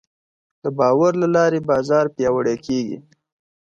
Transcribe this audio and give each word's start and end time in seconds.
د 0.63 0.65
باور 0.79 1.13
له 1.21 1.27
لارې 1.35 1.59
بازار 1.69 2.05
پیاوړی 2.15 2.57
کېږي. 2.65 2.97